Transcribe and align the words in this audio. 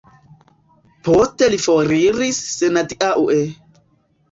Poste 1.07 1.51
li 1.55 1.61
foriris 1.67 2.41
senadiaŭe. 2.57 3.39